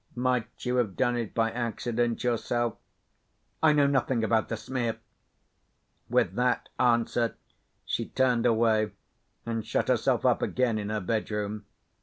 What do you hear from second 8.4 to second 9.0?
away,